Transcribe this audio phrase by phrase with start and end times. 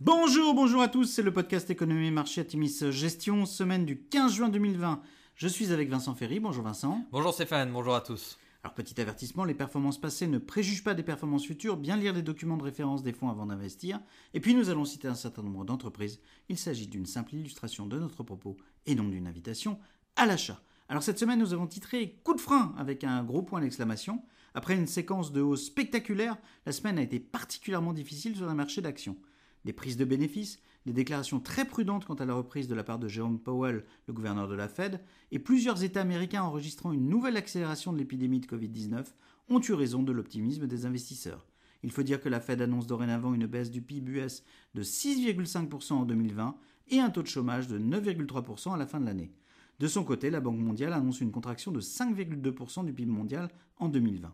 [0.00, 4.32] Bonjour, bonjour à tous, c'est le podcast Économie et Marché Atimis Gestion, semaine du 15
[4.32, 5.00] juin 2020.
[5.36, 7.06] Je suis avec Vincent Ferry, bonjour Vincent.
[7.12, 8.36] Bonjour Stéphane, bonjour à tous.
[8.64, 12.22] Alors petit avertissement, les performances passées ne préjugent pas des performances futures, bien lire les
[12.22, 14.00] documents de référence des fonds avant d'investir.
[14.34, 16.18] Et puis nous allons citer un certain nombre d'entreprises.
[16.48, 18.56] Il s'agit d'une simple illustration de notre propos
[18.86, 19.78] et non d'une invitation
[20.16, 20.60] à l'achat.
[20.88, 24.24] Alors cette semaine, nous avons titré Coup de frein avec un gros point d'exclamation.
[24.54, 26.36] Après une séquence de hausse spectaculaire,
[26.66, 29.16] la semaine a été particulièrement difficile sur le marché d'actions
[29.64, 32.98] des prises de bénéfices, des déclarations très prudentes quant à la reprise de la part
[32.98, 35.00] de Jerome Powell, le gouverneur de la Fed,
[35.32, 39.06] et plusieurs États américains enregistrant une nouvelle accélération de l'épidémie de Covid-19
[39.48, 41.46] ont eu raison de l'optimisme des investisseurs.
[41.82, 44.42] Il faut dire que la Fed annonce dorénavant une baisse du PIB US
[44.74, 46.56] de 6,5% en 2020
[46.88, 49.32] et un taux de chômage de 9,3% à la fin de l'année.
[49.80, 53.88] De son côté, la Banque mondiale annonce une contraction de 5,2% du PIB mondial en
[53.88, 54.32] 2020.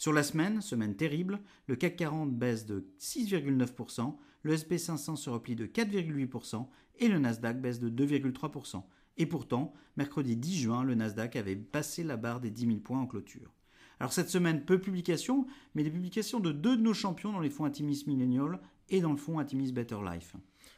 [0.00, 5.56] Sur la semaine, semaine terrible, le CAC 40 baisse de 6,9%, le SP500 se replie
[5.56, 6.66] de 4,8%
[7.00, 8.82] et le Nasdaq baisse de 2,3%.
[9.18, 13.00] Et pourtant, mercredi 10 juin, le Nasdaq avait passé la barre des 10 000 points
[13.00, 13.52] en clôture.
[14.00, 17.40] Alors cette semaine, peu de publications, mais des publications de deux de nos champions dans
[17.40, 20.34] les fonds Atimis Millennial et dans le fonds Atimis Better Life.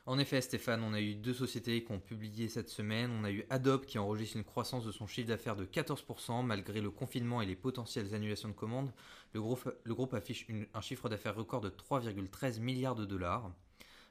[0.06, 3.12] En effet, Stéphane, on a eu deux sociétés qui ont publié cette semaine.
[3.12, 6.80] On a eu Adobe qui enregistre une croissance de son chiffre d'affaires de 14% malgré
[6.80, 8.92] le confinement et les potentielles annulations de commandes.
[9.34, 13.52] Le groupe, affiche un chiffre d'affaires record de 3,13 milliards de dollars.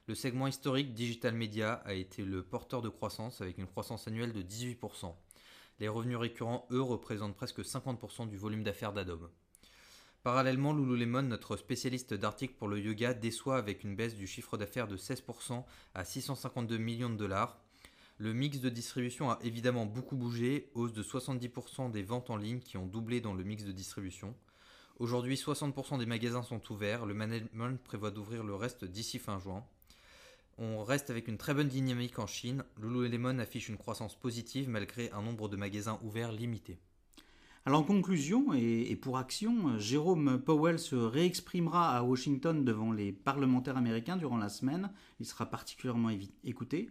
[0.06, 4.32] Le segment historique Digital Media a été le porteur de croissance avec une croissance annuelle
[4.32, 5.14] de 18%.
[5.82, 9.28] Les revenus récurrents, eux, représentent presque 50% du volume d'affaires d'Adobe.
[10.22, 14.86] Parallèlement, Lululemon, notre spécialiste d'articles pour le yoga, déçoit avec une baisse du chiffre d'affaires
[14.86, 15.64] de 16%
[15.96, 17.58] à 652 millions de dollars.
[18.18, 22.60] Le mix de distribution a évidemment beaucoup bougé, hausse de 70% des ventes en ligne
[22.60, 24.36] qui ont doublé dans le mix de distribution.
[25.00, 29.64] Aujourd'hui, 60% des magasins sont ouverts, le management prévoit d'ouvrir le reste d'ici fin juin.
[30.58, 32.64] On reste avec une très bonne dynamique en Chine.
[32.80, 36.78] Lululemon affiche une croissance positive malgré un nombre de magasins ouverts limité.
[37.64, 43.76] Alors en conclusion et, pour action, Jérôme Powell se réexprimera à Washington devant les parlementaires
[43.76, 44.90] américains durant la semaine.
[45.20, 46.10] Il sera particulièrement
[46.42, 46.90] écouté.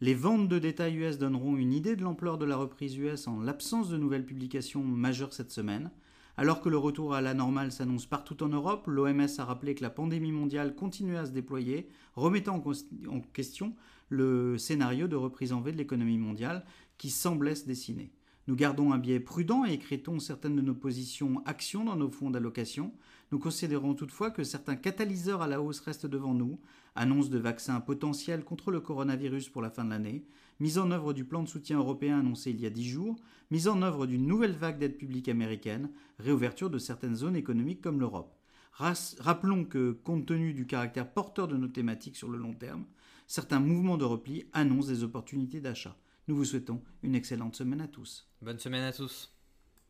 [0.00, 3.40] Les ventes de détail US donneront une idée de l'ampleur de la reprise US en
[3.40, 5.90] l'absence de nouvelles publications majeures cette semaine.
[6.36, 9.82] Alors que le retour à la normale s'annonce partout en Europe, l'OMS a rappelé que
[9.82, 12.62] la pandémie mondiale continuait à se déployer, remettant
[13.08, 13.74] en question
[14.08, 16.64] le scénario de reprise en V de l'économie mondiale
[16.98, 18.10] qui semblait se dessiner.
[18.46, 22.30] Nous gardons un biais prudent et écritons certaines de nos positions actions dans nos fonds
[22.30, 22.92] d'allocation.
[23.32, 26.60] Nous considérons toutefois que certains catalyseurs à la hausse restent devant nous.
[26.94, 30.26] Annonce de vaccins potentiels contre le coronavirus pour la fin de l'année,
[30.60, 33.16] mise en œuvre du plan de soutien européen annoncé il y a dix jours,
[33.50, 37.98] mise en œuvre d'une nouvelle vague d'aide publique américaine, réouverture de certaines zones économiques comme
[37.98, 38.36] l'Europe.
[38.72, 42.84] Rappelons que, compte tenu du caractère porteur de nos thématiques sur le long terme,
[43.26, 45.96] certains mouvements de repli annoncent des opportunités d'achat.
[46.26, 48.26] Nous vous souhaitons une excellente semaine à tous.
[48.40, 49.30] Bonne semaine à tous.